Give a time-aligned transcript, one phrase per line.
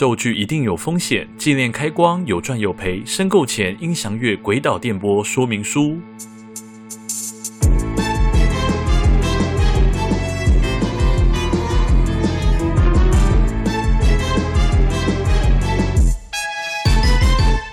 [0.00, 5.82] 咒具一定有风险，纪念开光有赚有赔，申购前应详阅《诡岛电波说明书》。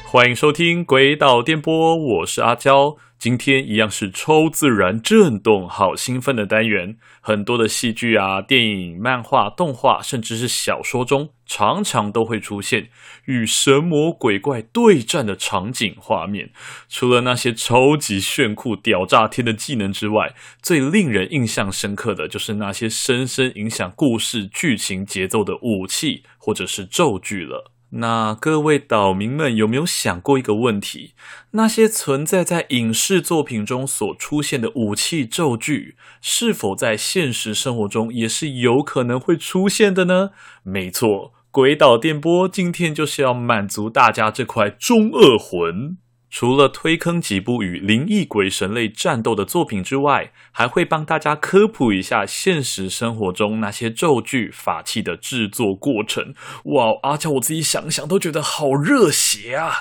[0.05, 2.98] 欢迎收听《诡岛电波》，我是阿娇。
[3.20, 6.97] 今天一样是超自然震动，好兴奋的单元。
[7.20, 12.89] 很多的戏剧啊、电影、漫画、动画，甚至是小说中，常常都会出现
[13.25, 16.51] 与神魔鬼怪对战的场景画面。
[16.87, 27.71] 除了那些超级炫酷、屌炸天的技能之外，最令人印象深刻的就是那些深深影响故事剧情节奏的武器或者是咒具了。
[27.91, 31.14] 那各位岛民们有没有想过一个问题？
[31.51, 40.31] 那些存在在影视作品中所出现的武器咒具，是否在现实生活中也是有可能会出现的呢？
[40.64, 45.97] 没错，鬼岛电波今天就是要满足大家这块中二魂。
[46.30, 56.34] 除了推坑几部与灵异鬼神类战斗的作品之外，还会帮大家科普一下现实生活中那些咒具法器的制作过程。
[56.66, 59.80] 哇，阿交我自己想想都觉得好热血啊！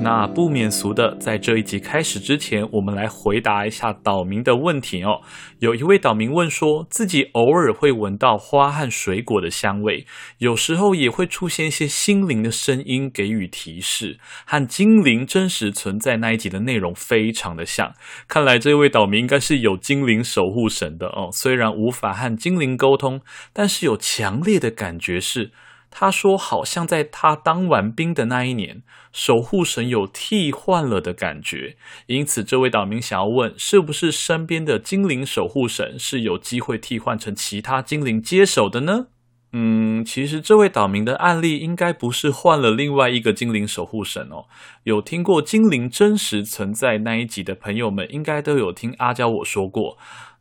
[0.00, 5.20] 那不免俗的，在这一集开始之前，我们来回答一下岛民的问题哦。
[5.58, 10.06] 有一位岛民问说，自己偶尔会闻到花和水果的香味，
[10.38, 15.87] 有时候也会出现一些心灵的声音给予提示，和精灵真实存。
[15.88, 17.94] 存在那一集的内容非常的像，
[18.28, 21.30] 看来这位岛民应该是有精灵守护神的哦。
[21.32, 23.22] 虽然无法和精灵沟通，
[23.54, 25.50] 但是有强烈的感觉是，
[25.90, 28.82] 他说好像在他当完兵的那一年，
[29.14, 31.78] 守护神有替换了的感觉。
[32.04, 39.06] 因此，这位岛民想要问，是不是身边的精灵守护神是有机会替换成其他精灵接手的呢？
[39.52, 44.44] 嗯，其实这位岛民的案例应该不是换了另外一个精灵守护神哦。
[44.82, 49.96] 有听过精灵真实存在那一集的朋友们，应该都有听阿娇我说过。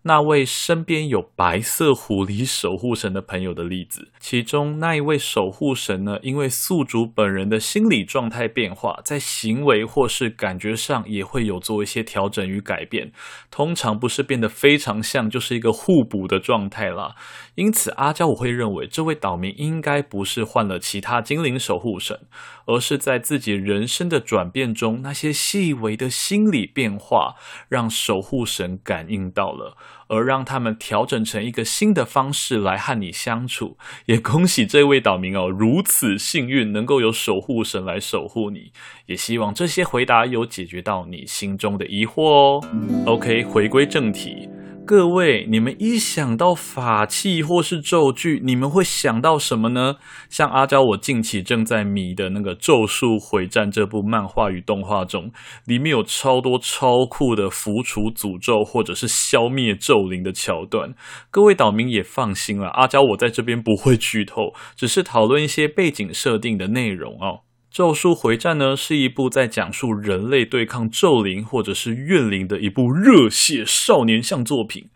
[0.08, 13.12] 那位身边有白色狐狸守护神的朋友的例子，其中那一位守护神呢，因为宿主本人的心理状态变化，在行为或是感觉上也会有做一些调整与改变，
[13.52, 17.16] 通常不是变得非常像，就是一个互补的状态啦。
[17.56, 22.22] 因此，阿娇我会认为这位岛民应该不是换了其他精灵守护神，
[22.66, 27.36] 而是在自己人生的转变中，那些细微的心理变化
[27.68, 29.76] 让守护神感应到了。
[30.08, 38.72] 而让他们调整成一个新的方式来和你相处，也恭喜这位岛民哦，如此幸运能够有守护神来守护你，
[39.06, 42.62] 也希望这些回答有解决到你心中的疑惑哦。
[43.06, 44.50] OK，回归正题。
[44.88, 49.98] 各位，你们一想到法器或是咒具，你们会想到什么呢？
[50.30, 55.30] 像阿娇，我近期正在迷的那个《咒术回战》这部漫画与动画中，
[55.66, 60.94] 里面有超多超酷的浮除诅咒或者是消灭咒灵的桥段。
[61.30, 67.42] 各位岛民也放心了，阿娇我在这边不会剧透，只是讨论一些背景设定的内容哦。
[67.70, 74.90] 《咒术回战》呢，是一部在讲述人类对抗咒灵或者是怨灵的一部热血少年向作品。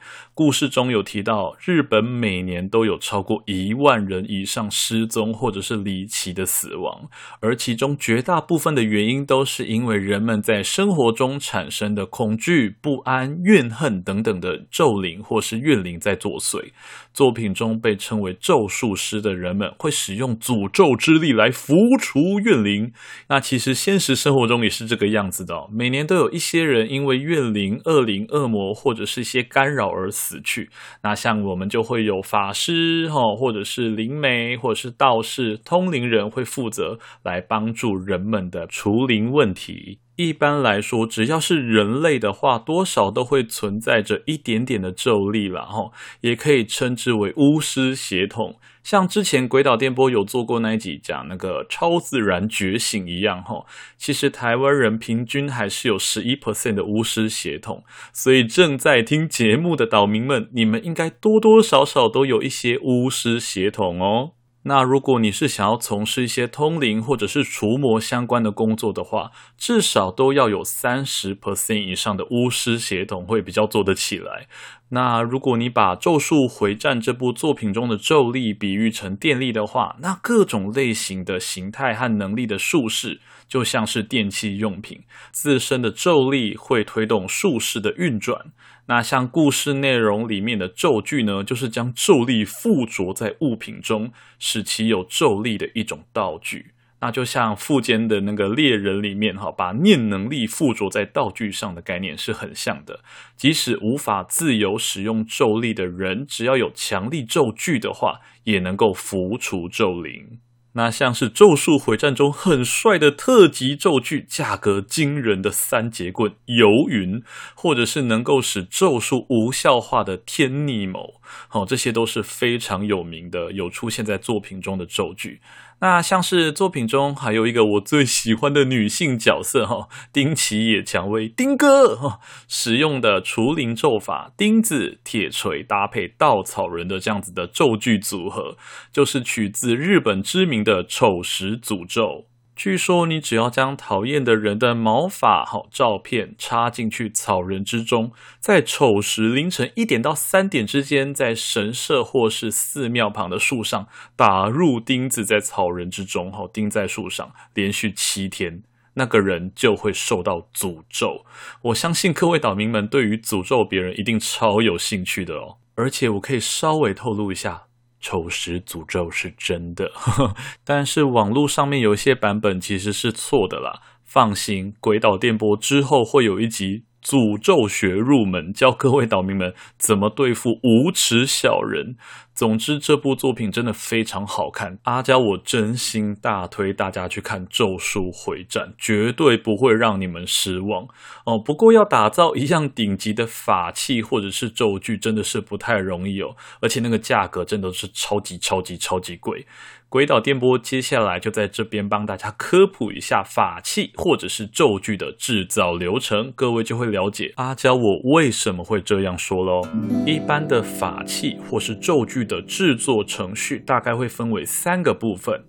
[0.43, 7.07] 故事中有提到，日本每年都有超过一万人以上失踪或者是离奇的死亡，
[7.41, 16.71] 而其中绝大部分的原因都是因为人们在生活中产生的恐惧、不安、怨恨等等的咒灵或是怨灵在作祟。
[17.13, 22.91] 作品中被称为咒术师的人们会使用诅咒之力来符除怨灵。
[23.27, 30.30] 那其实现实生活中也是这个样子的哦，每年都有一些人因为怨灵、恶灵、恶魔或者是一些干扰而死。
[30.31, 30.69] 死去，
[31.03, 39.99] 那像我们就会有法师哈，或者是灵媒，或者是道士、通灵人会负责来帮助人们的除灵问题。
[40.15, 48.57] 一般来说，只要是人类的话，多少都会存在着一点点的咒力了吼，也可以称之为巫师血统。
[48.83, 53.65] 像之前鬼岛电波有做过那一集讲那个超自然觉醒一样哈，
[53.97, 64.31] 其实台湾人平均还是有十一 percent 的巫师血统，所以正在听节目的岛民们，你们应该多多少少都有一些巫师血统哦。
[64.63, 74.47] 那如果你是想要从事一些通灵或者是除魔相关的工作的话，至少都要有三十 percent 以上的巫师协同会比较做得起来。
[74.89, 85.03] 那如果你把《咒术回战》这部作品中的咒力比喻成电力的话，那各种类型的形态和能力的术士就像是电器用品，
[85.33, 88.53] 自身的咒力会推动术式的运转。
[88.85, 96.71] 那像故事内容里面的咒具呢，就是将咒力附着在物品中，使其有咒力的一种道具。
[97.01, 103.01] 那就像富坚的那个猎人里面哈，把念能力附着在道具上的概念是很像的。
[103.35, 110.39] 即使无法自由使用咒力的人，只要有强力咒具的话，也能够符除咒灵。
[110.73, 117.21] 那像是《咒术回战》中很帅的特级咒具，价格惊人的三节棍游云，
[117.55, 121.15] 或者是能够使咒术无效化的天逆谋，
[121.49, 125.41] 好，这些都是非常有名的，有出现在作品中的咒具。
[125.81, 138.55] 那像是作品中还有一个我最喜欢的女性角色哈， 丁崎野蔷薇丁哥哈， 使用的除灵咒法钉子铁锤搭配稻草人的这样子的咒具组合，
[138.93, 142.30] 就是取自日本知名的丑时诅咒。
[142.63, 158.61] 据说你只要将讨厌的人的毛发好照片插进去草人之中，在丑时凌晨一点到三点之间，在神社或是寺庙旁的树上打入钉子，在草人之中好钉在树上，连续七天，
[158.93, 161.25] 那个人就会受到诅咒。
[161.63, 167.63] 我相信各位岛民们对于诅咒别人一定超有兴趣的哦，而且我可以稍微透露一下。
[168.01, 169.91] 丑时诅咒是真的，
[170.65, 173.79] 但是网络上面有一些版本其实是错的啦。
[174.03, 176.83] 放心，鬼岛电波之后会有一集。
[177.03, 181.95] 诅咒学入门，教各位岛民们怎么对付无耻小人。
[182.33, 184.79] 总之，这部作品真的非常好看。
[184.83, 190.87] 阿娇，我真心大推大家去看《咒术回战》，绝对不会让你们失望
[191.25, 191.37] 哦。
[191.37, 196.35] 不过，要打造一样顶级的法器或者是咒具，真的是不太容易哦。
[196.61, 199.45] 而且，那个价格真的是超级超级超级贵。
[199.89, 209.67] 鬼岛电波接下来就在这边帮大家科普一下法器或者是咒具的制造流程，各位就会了解阿娇我为什么会这样说喽。
[210.05, 215.45] 一般的法器或是咒具的制作程序大概会分为三个部分：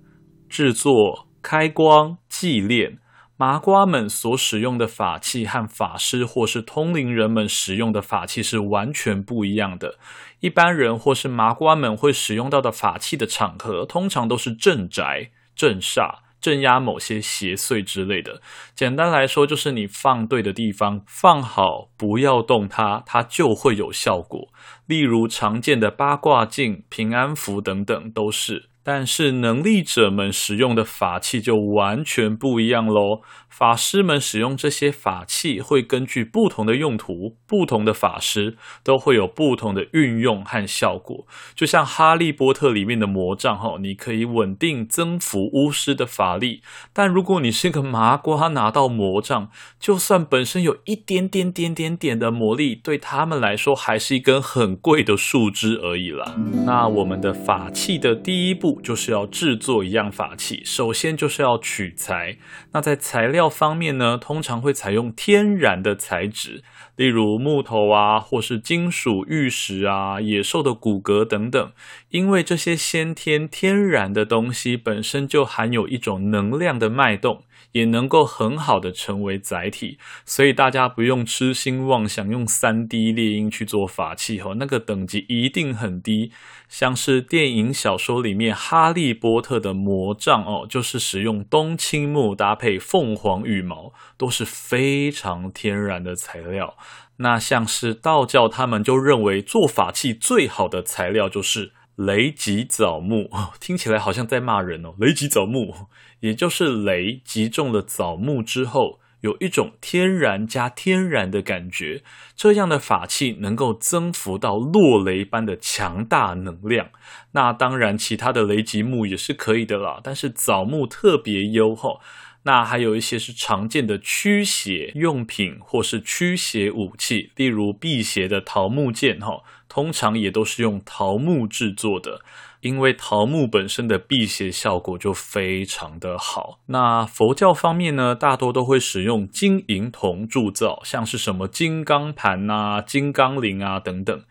[0.49, 2.99] 制作、开光、祭炼。
[3.39, 9.99] 麻瓜们所使用的法器和法师或是通灵人们使用的法器是完全不一样的。
[10.39, 18.41] 一般人或是麻瓜们会使用到的法器的场合，通常都是镇宅、镇煞、镇压某些邪祟之类的。
[18.77, 24.51] 简单来说，就是你放对的地方，放好，不要动它，它就会有效果。
[24.93, 28.69] 例如常见的八卦镜、平安符等等，都是。
[28.83, 33.23] 但是能力者们使用的法器就完全不一样喽。
[33.53, 41.27] 法师们使用这些法器会根据不同的用途，不同的法师都会有不同的运用和效果。
[41.55, 46.63] 就像哈利波特里面的魔杖哈，你可以稳定增幅巫师的法力。
[46.95, 56.35] 但如果你是个麻瓜，拿到魔杖，就算本身有一点点点点点的魔力，对他们来说还是一根很贵的树枝而已啦。
[56.65, 62.39] 那我们的法器的第一步就是要制作一样法器，首先就是要取材。
[62.73, 66.63] 那在材料方面呢，通常会采用天然的材质，
[66.97, 71.73] 例如木头啊，或是金属、玉石啊、野兽的骨骼等等。
[72.11, 77.45] 因为这些先天天然的东西本身就含有一种能量的脉动。
[77.73, 86.33] 也能够很好的成为载体，所以大家不用痴心妄想用三 D 猎鹰去做法器吼，那个等级一定很低。
[86.69, 96.77] 像是电影、小说里面《哈利波特》的魔杖哦，就是使用冬青木搭配凤凰羽毛，都是非常天然的材料。
[97.17, 101.73] 那像是道教，他们就认为做法器最好的材料就是。
[101.97, 103.31] 雷击枣木，
[103.61, 104.95] 听起来好像在骂人哦。
[104.99, 105.89] 雷击枣木，
[106.21, 112.03] 也就是雷击中了枣木之后，有一种天然加天然的感觉。
[112.35, 116.91] 这样的法器能够增幅到落雷般的强大能量。
[117.33, 122.01] 那当然，其他的雷击木也是可以的啦，但是枣木特别优厚。
[122.45, 132.21] 那还有一些是常见的驱邪用品，或是驱邪武器，例如辟邪的桃木剑，哈，通常也都是用桃木制作的，
[132.61, 136.59] 因为桃木本身的辟邪效果就非常的好。
[136.67, 144.25] 那佛教方面呢，大多都会使用金银铜铸造，像是什么金刚盘啊、金刚铃啊等等。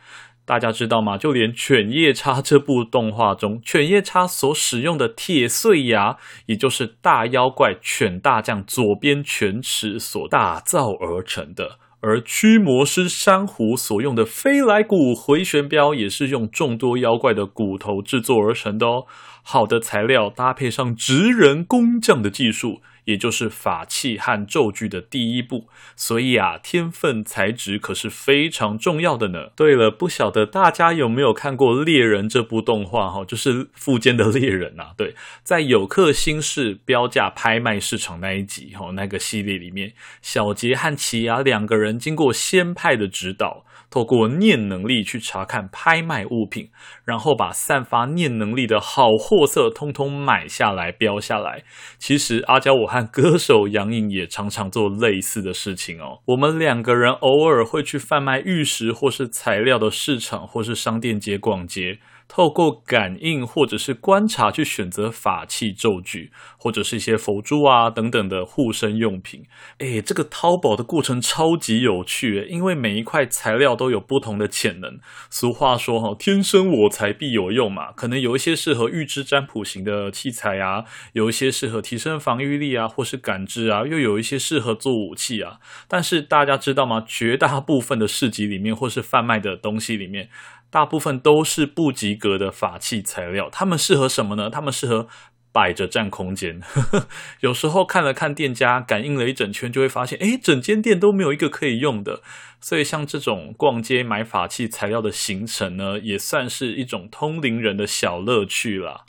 [0.51, 1.17] 大家知道吗？
[1.17, 6.17] 就连《犬夜叉》这部动画中，犬夜叉所使用的铁碎牙，
[6.47, 11.77] 也就是大妖怪犬大将左边犬齿所打造而成的。
[12.01, 19.05] 而驱魔师珊瑚所用的飞来骨回旋镖，也是用众多妖怪的骨头制作而成的哦。
[19.43, 22.81] 好的材料搭配上职人工匠的技术，
[23.11, 25.67] 也就是法器和咒具的第一步。
[25.95, 29.49] 所以啊，天分才质可是非常重要的呢。
[29.55, 33.23] 对了，不晓得大家有没有看过《猎人》这部动画哈？
[33.23, 34.93] 就是富坚的猎人啊。
[34.97, 35.13] 对，
[35.43, 43.65] 在有克星市标价拍卖市场那一集哈，那个系列里面，小杰和奇犽两个人经过仙派的指导。
[43.91, 46.69] 透过念能力去查看拍卖物品，
[47.05, 51.63] 然后把散发念能力的好货色通通买下来标下来。
[51.99, 56.21] 其实阿娇我和歌手杨颖也常常做类似的事情哦。
[56.27, 61.99] 我们两个人偶尔会去贩卖玉石或是材料的市场或是商店街逛街。
[62.33, 69.43] 透过感应或者是观察去选择法器咒具，或者是一些佛珠啊等等的护身用品。
[69.79, 74.97] 诶，这个淘宝的过程超级有趣，因为每一块材料都有不同的潜能。
[75.29, 85.59] 俗话说哈，天生我材必有用嘛，可能有一些适合预知占卜型的器材啊，有一些适合提升防御力啊，或是感知啊，又有一些适合做武器啊。
[85.89, 87.03] 但是大家知道吗？
[87.05, 90.29] 绝大部分的市集里面或是贩卖的东西里面。
[90.71, 94.49] 大部分都是不及格的法器材料，它们适合什么呢？
[94.49, 95.07] 它们适合
[95.51, 96.61] 摆着占空间。
[97.41, 102.21] 有时候看了看店家，感应了一整圈，就会发现，诶，整间店都没有一个可以用的。
[102.61, 109.01] 所以像这种逛街买法器材料的行程呢，也算是一种通灵人的小乐趣啦。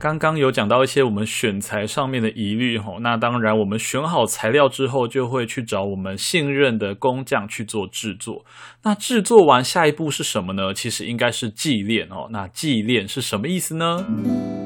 [0.00, 8.46] 刚刚有讲到一些我们选材上面的疑虑吼，那当然我们选好材料之后，就会去找我们信任的工匠去做制作。
[8.82, 10.72] 那制作完下一步是什么呢？
[10.72, 12.28] 其实应该是祭炼哦。
[12.30, 14.06] 那祭炼是什么意思呢？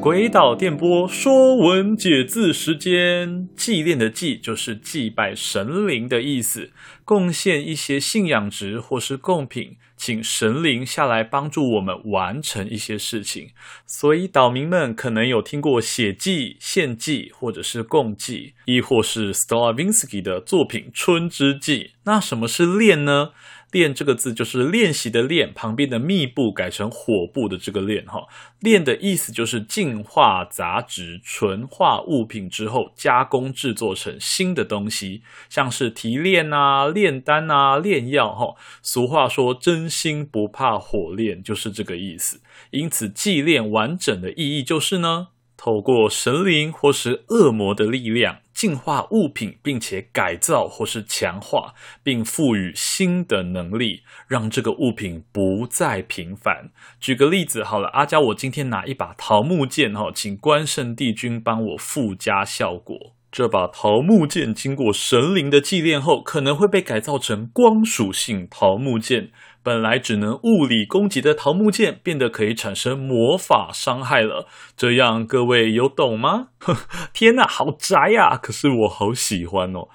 [0.01, 6.71] 鬼岛电波说文解字时间，祭炼的祭就是祭拜神灵的意思，
[7.05, 9.79] 贡献一些信仰值或是贡品。
[10.05, 13.53] 请神灵下来帮助我们完成一些事情，
[13.87, 21.85] 所以岛民们可能有听过血祭、献祭，或者是共祭，亦或是 Stravinsky 的作品《春之祭》。
[22.03, 23.31] 那什么是恋呢？
[23.75, 28.29] 炼这个字就是练习的练，旁边的密部改成火部的这个炼哈。
[28.61, 38.55] 炼的意思就是净化杂质、纯化物品之后，加工制作成新的东西，像是提炼啊、炼丹啊、炼药哈。
[38.81, 42.41] 俗话说真心不怕火炼，就是这个意思。
[42.71, 48.39] 因此祭炼完整的意义就是呢，透过神灵或是恶魔的力量。
[48.55, 56.71] 净化物品，并且改造或是强化，并赋予新的能力，让这个物品不再平凡。
[57.01, 63.15] 举个例子好了，阿娇，我今天拿一把桃木剑哈，请关圣帝君帮我附加效果。
[63.33, 69.33] 这把桃木剑经过神灵的祭炼后，可能会被改造成光属性桃木剑。
[69.65, 74.47] 本来只能物理攻击的桃木剑，变得可以产生魔法伤害了。
[74.77, 76.49] 这样各位有懂吗？
[77.15, 78.37] 天哪，好宅呀！
[78.37, 79.89] 可是我好喜欢哦。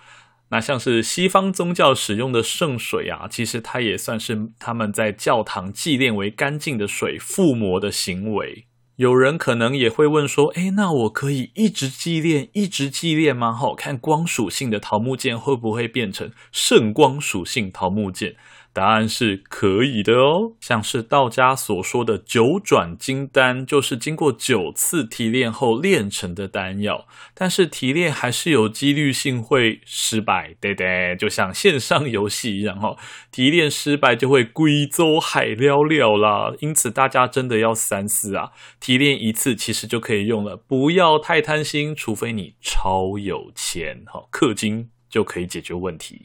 [0.50, 8.66] 那像是西方宗教使用的圣水啊，其实它也算是他们在教堂祭炼为干净的水附魔的行为。
[8.96, 13.54] 有人可能也会问说，诶，那我可以一直祭炼，一直祭炼吗？
[13.54, 18.36] 好，看光属性的桃木剑会不会变成圣光属性桃木剑？
[18.80, 27.06] 答案是可以的哦，像是道家所说的九转金丹，就是经过九次提炼后炼成的丹药。
[27.34, 32.96] 但是提炼还是有几率性会失败，对对，就像线上游戏一样哈，
[33.30, 36.54] 提炼失败就会归走海了了啦。
[36.60, 46.22] 因此大家真的要三思啊，提炼一次其实就可以用了，不要太贪心，除非你超有钱哈，氪金就可以解决问题。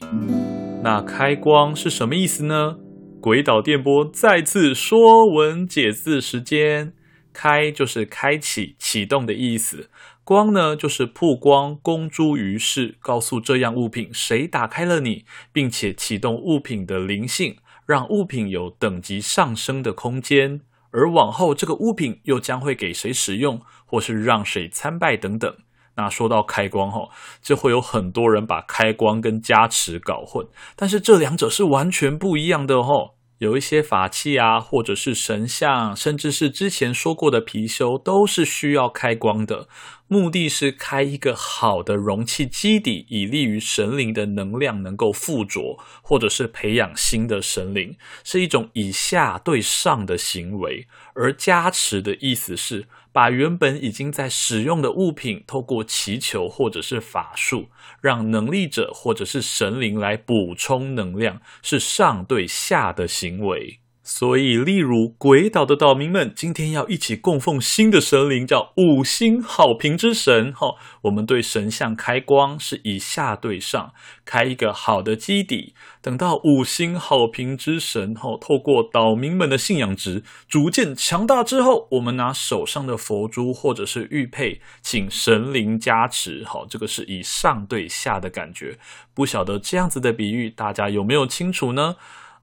[0.83, 2.77] 那开光是什么意思呢？
[3.19, 6.93] 鬼岛电波再次说文解字时间。
[7.37, 9.89] 开就是开启、启动的意思。
[10.23, 20.61] 光呢，就是曝光、公诸于世，告诉这样物品谁打开了你，并且启动物品的灵性，让物品有等级上升的空间。
[20.91, 25.53] 而往后这个物品又将会给谁使用，或是让谁参拜等等。
[25.97, 27.09] 那说到开光哈，
[27.41, 33.11] 就会有很多人把开光跟加持搞混，但是这两者是完全不一样的哈。
[33.39, 39.67] 有一些法器啊，或者是神像，甚至是之前说过的貔貅，都是需要开光的。
[40.07, 50.87] 目的是开一个好的容器基底，以利于神灵的能量能够附着，或者是培养新的神灵，是一种以下对上的行为。
[51.15, 57.69] 而加持的意思是，把原本已经在使用的物品，透过祈求或者是法术，
[57.99, 63.79] 让能力者或者是神灵来补充能量，是上对下的行为。
[64.07, 70.53] 所以，例如鬼岛的岛民们今天要一起供奉新的神灵，叫五星好评之神。
[70.53, 73.93] 哈，我们对神像开光是以下对上，
[74.23, 75.73] 开一个好的基底。
[76.03, 86.43] 等到五星好评之神哈，透过岛民们的信仰值逐渐强大之后，我们拿手上的佛珠或者是玉佩，请神灵加持。
[86.45, 88.77] 好，这个是以上对下的感觉。
[89.15, 91.95] 不晓得这样子的比喻，大家有没有清楚呢？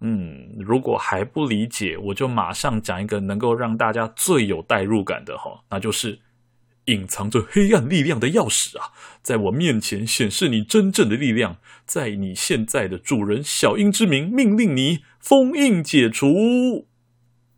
[0.02, 6.18] 嗯，如果还不理解，我就马上讲一个能够让大家最有代入感的哈，那就是
[6.86, 8.90] 隐藏着黑暗力量的钥匙啊，
[9.22, 16.88] 在我面前显示你真正的力量，在你现在的主人小樱之名，命令你封印解除。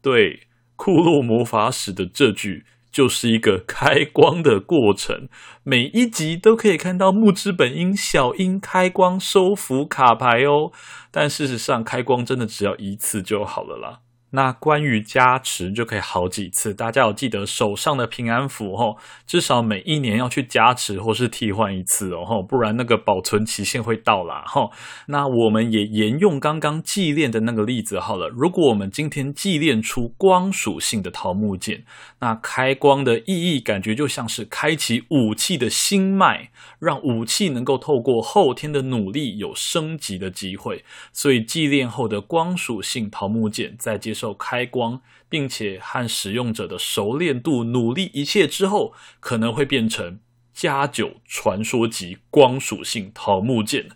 [0.03, 2.67] 对，库洛魔法使的这句。
[2.95, 5.29] 就是一个开光的过程，
[5.65, 10.71] 每一集都可以看到木之本樱小樱开光收服卡牌哦。
[11.11, 14.04] 但事实上，开光真的只要一次就好了啦。
[14.35, 18.99] 那关于加持就可以好几次，大家要记得手上的平安符吼，
[19.29, 24.73] 至少每一年要去加持或是替换一次哦，不然那个保存期限会到啦吼。
[25.07, 31.85] 那我们也沿用刚刚祭炼的那个例子好了，如果我们今天祭炼出光属性的桃木剑，
[32.19, 36.51] 那开光的意义感觉就像是开启武器的心脉，
[36.81, 50.19] 让武器能够透过后天的努力有升级的机会，所以祭炼后的光属性桃木剑在接受有开光，并且和使用者的熟练度、努力一切之后，可能会变成
[50.53, 53.89] 加九传说级光属性桃木剑，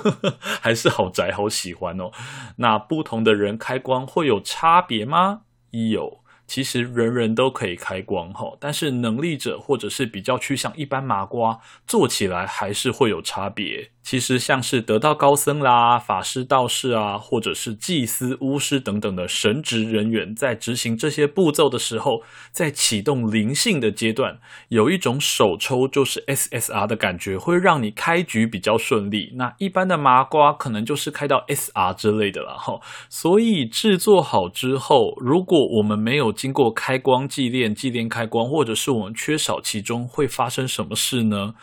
[0.60, 2.10] 还是好宅，好喜欢哦。
[2.56, 5.42] 那不同的人开光会有差别吗？
[5.70, 6.24] 有。
[6.46, 13.90] 其实人人都可以开光哈，但是能力者或者是比较趋向一般麻瓜，做起来还是会有差别。
[14.04, 29.32] 其实像是得道高僧啦、法师、道士啊，或者是祭司、巫师等等的神职人员，在执行这些步骤的时候，在启动灵性的阶段，有一种手抽就是 SSR 的感觉，会让你开局比较顺利。
[29.36, 32.78] 那一般的麻瓜可能就是开到 SR 之类的了哈。
[33.08, 41.54] 所以制作好之后，如果我们没有经过开光祭炼、祭炼开光，或者是我们缺少其中，会发生什么事呢？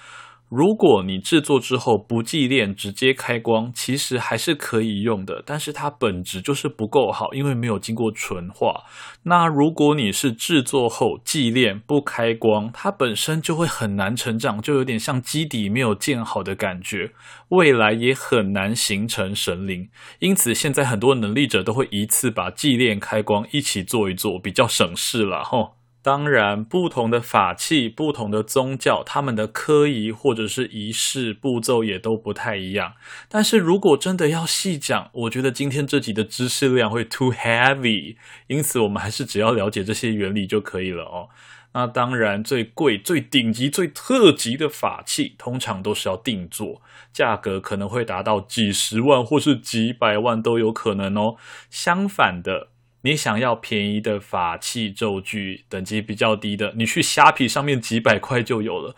[0.51, 8.83] 如果你制作之后不祭炼，直接开光，其实还是可以用的，但是它本质就是不够好，因为没有经过纯化。
[9.23, 17.13] 那如果你是制作后祭炼不开光，它本身就会很难成长，就有点像基底没有建好的感觉，
[17.47, 19.89] 未来也很难形成神灵。
[20.19, 25.77] 因此，现在很多能力者都会一次把祭炼开光一起做一做，比较省事了吼。
[26.03, 32.93] 当然，不同的法器、不同的宗教，他们的科仪或者是仪式步骤也都不太一样。
[33.29, 38.15] 但是如果真的要细讲，我觉得今天这集的知识量会 too heavy，
[38.47, 41.29] 因此我们还是只要了解这些原理就可以了哦。
[41.73, 46.81] 那当然，最贵、最顶级、最特级的法器，通常都是要定做，
[47.13, 51.35] 价格可能会达到几十万或是几百万都有可能哦。
[51.69, 52.69] 相反的。
[53.01, 58.95] 你想要便宜的法器咒具，等级比较低的，你去虾皮上面几百块就有了。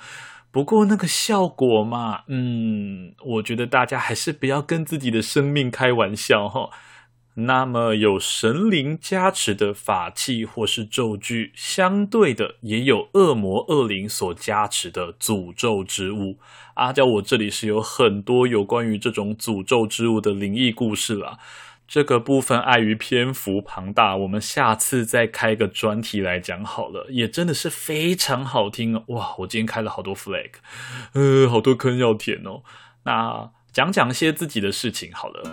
[0.51, 6.69] 不过那个效果嘛，嗯，我觉得大家还是不要跟自己的生命开玩笑哈。
[7.35, 16.37] 那么有神灵加持的法器或是咒具，相对的也有恶魔恶灵所加持的诅咒之物。
[16.75, 21.39] 阿交，我这里是有很多有关于这种诅咒之物的灵异故事啦。
[21.93, 27.05] 这个部分碍于篇幅庞大，我们下次再开个专题来讲好了。
[27.11, 29.03] 也真的是非常好听哦！
[29.09, 30.53] 哇，我今天开了好多 flag，
[31.13, 32.63] 呃，好多坑要填哦。
[33.03, 35.43] 那讲讲一些自己的事情好了。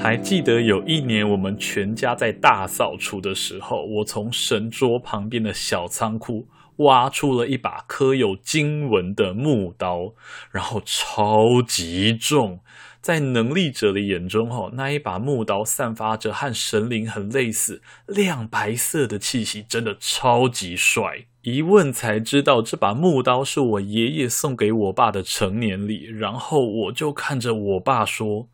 [0.00, 10.12] 还记得有一年我们全家在大扫除的时候，我从神桌旁边的小仓库挖出了一把刻有经文的木刀，
[10.52, 12.60] 然后超级重。
[13.00, 21.24] 在能力者的眼中，哈，那一把木刀散发着和神灵很类似亮白色的气息，真的超级帅。
[21.42, 26.04] 一问才知道，这把木刀是我爷爷送给我爸的成年礼。
[26.04, 28.50] 然后我就看着我爸说：“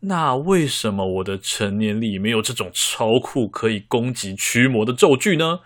[0.00, 5.58] 那为什么我的成年礼没有这种超酷可以攻击驱魔的咒具呢？”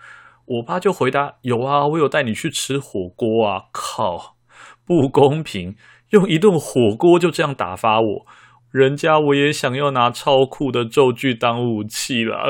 [0.45, 4.35] 我爸就回答：“有啊，我有带你去吃火锅啊！”靠，
[4.83, 5.75] 不公平，
[6.13, 8.25] 用一顿火锅就这样打发我，
[8.71, 12.43] 人家我也想要拿超酷的咒具当武器啦。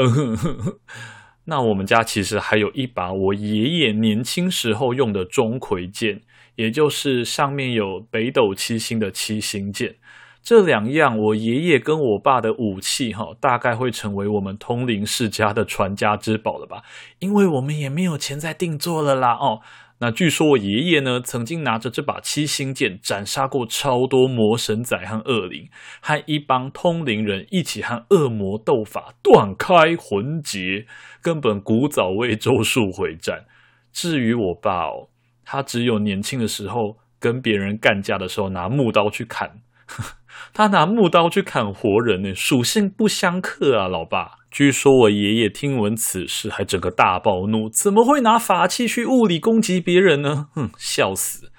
[1.47, 6.21] 那我们家其实还有一把我爷爷年轻时候用的钟馗剑，
[6.55, 9.95] 也就是上面有北斗七星的七星剑。
[10.41, 16.83] 这两样我爷爷跟我爸的武器，哈，大概会成为我们通灵世家的传家之宝了吧？
[17.19, 19.61] 因为我们也没有钱再定做了啦，哦。
[20.03, 25.69] 那据说我爷爷呢，曾经拿着这把七星剑斩杀过超多魔神仔和恶灵，
[26.01, 30.85] 和一帮通灵人一起和恶魔斗法，断开魂结，
[31.21, 33.45] 根本古早味咒术回战。
[33.93, 35.07] 至于我爸哦，
[35.45, 39.61] 他只有年轻的时候跟别人干架的时候拿木刀去砍。
[39.85, 40.17] 呵 呵
[40.53, 44.33] 他拿木刀去砍活人呢，属性不相克啊，老爸。
[44.51, 50.49] 据说我爷爷听闻此事，还整个大暴怒，怎么会拿法器去物理攻击别人呢？
[50.53, 51.51] 哼，笑死！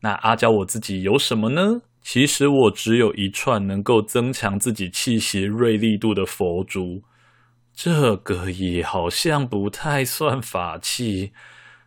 [0.00, 1.82] 那阿娇我自己有什么呢？
[2.00, 7.02] 其实我只有一串能够增强自己气血锐利度的佛珠，
[7.74, 11.32] 这个也好像不太算法器。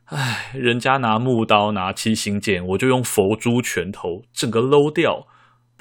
[0.05, 5.25] 唉，人家拿木刀拿七星剑，我就用佛珠拳头，整个搂掉。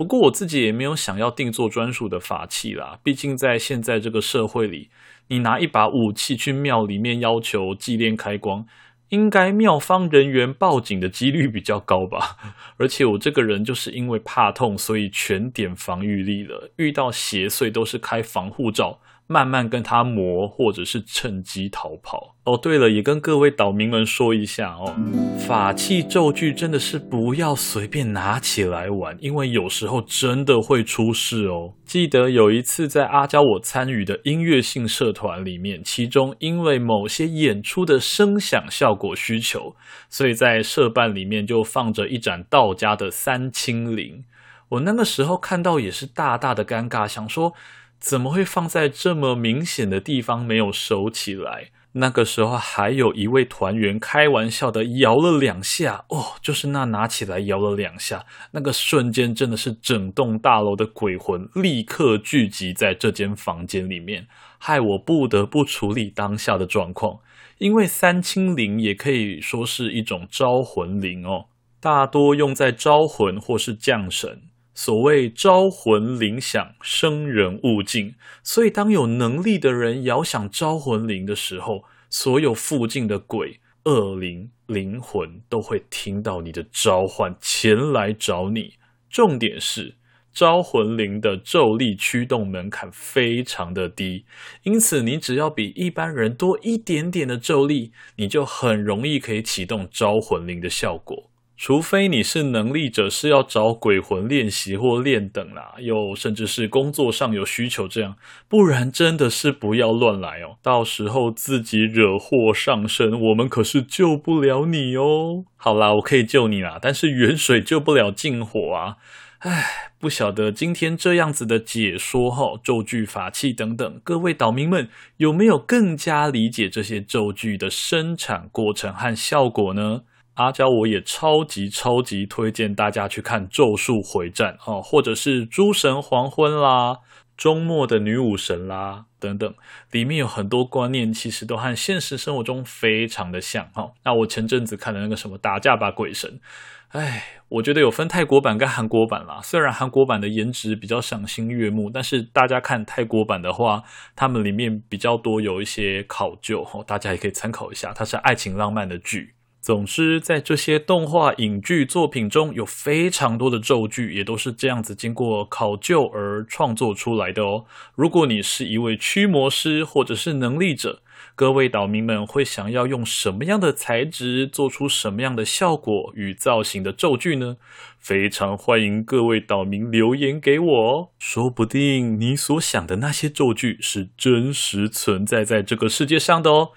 [0.01, 4.89] 不过我自己也没有想要定做专属的法器啦，毕竟在现在这个社会里，
[5.29, 8.65] 你拿一把武器去庙里面要求祭炼开光，
[9.11, 12.39] 应该庙方人员报警的几率比较高吧。
[12.79, 19.01] 而且我这个人就是因为怕痛，所以全点防御力了，遇到邪祟都是开防护罩。
[19.33, 22.35] 慢慢跟他磨，或者是趁机逃跑。
[22.43, 24.93] 哦，对了，也跟各位岛民们说一下哦，
[25.39, 31.75] 法器咒具真的是不要随便拿起来玩，因为有时候真的会出事哦。
[31.85, 39.77] 记得有一次在阿娇我参与的音乐性社团里面，其中因为某些演出的声响效果需求，
[40.09, 44.25] 所以在社办里面就放着一盏道家的三清铃。
[44.71, 47.53] 我那个时候看到也是大大的尴尬，想说。
[48.01, 51.69] 怎么会放在这么明显的地方没有收起来？
[51.93, 67.19] 那个时候还有一位团员开玩笑的摇了两下，哦，就是那拿起来摇了两下，那个瞬间真的是整栋大楼的鬼魂立刻聚集在这间房间里面，害我不得不处理当下的状况。
[67.59, 71.47] 因为三清铃也可以说是一种招魂铃哦，
[71.81, 74.43] 大多用在招魂或是降神。
[74.75, 78.15] 所谓招魂铃响，生人勿近。
[78.43, 88.75] 所以，当有能力的人摇响招魂铃的时候，所有附近的鬼、恶灵、灵魂都会听到你的召唤，前来找你。
[89.11, 89.97] 重点是，
[90.33, 94.25] 招魂铃的咒力驱动门槛非常的低，
[94.63, 101.30] 因此你只要比一般人多一点点的咒力，你就很容易可以启动招魂铃的效果。
[101.63, 108.17] 除非你是能力者，是要找鬼魂练习或练等啦，又甚至是工作上有需求这样，
[108.49, 115.45] 不然真的是不要乱来哦，到时候自己惹祸上身，我们可是救不了你哦。
[115.59, 118.97] 好啦，我可以救你啦，但是远水救不了近火啊。
[119.41, 130.05] 唉，不晓得今天这样子的解说哈，咒具、法器等等，各位岛民们有没有更加理解这些咒具的生产过程和效果呢？
[130.41, 136.95] 阿娇我也超级超级推荐大家去看《咒术回战》哦，或者是《诸神黄昏》啦，
[137.37, 139.55] 《终末的女武神》啦等等，
[139.91, 143.93] 里面有很多观念其实都和现实生活中非常的像哈。
[144.03, 146.41] 那我前阵子看的那个什么打架吧鬼神，
[146.89, 149.41] 哎，我觉得有分泰国版跟韩国版啦。
[149.43, 153.83] 虽然韩国版的颜值比较赏心悦目，但是大家看泰国版的话，
[154.17, 157.93] 他们里面比较多有一些考究哦，大家也可以参考一下。
[157.93, 159.35] 它是爱情浪漫的剧。
[159.61, 167.67] 总之，在这些动画影剧作品中，有非常多的咒具，也都是这样子经过考究而创作出来的哦。
[167.95, 171.03] 如果你是一位驱魔师或者是能力者，
[171.35, 177.59] 各位岛民们会想要用什么样的材质做出什么样的效果与造型的咒具呢？
[177.99, 186.71] 非常欢迎各位岛民留言给我哦，说不定你所想的那些咒具是真实存在在这个世界上的哦。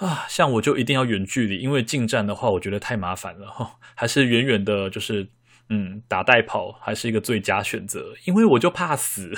[0.00, 3.72] 啊，像我就一定要远距离，因为近战的话，我觉得太麻烦了哈。
[3.94, 5.28] 还是远远的，就是
[5.68, 9.30] 嗯，打带跑还是一个最佳选择，因为我就怕死。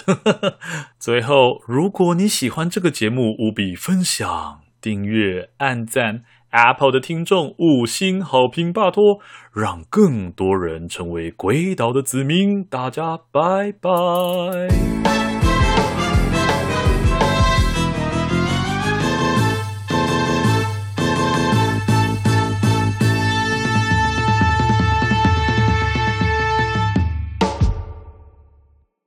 [0.98, 6.22] 最后，如果你喜欢这个节目，务必分享、订阅、按赞。
[6.53, 9.20] Apple 的听众五星好评，拜托，
[9.55, 12.62] 让更多人成为鬼岛的子民。
[12.62, 15.41] 大家拜拜。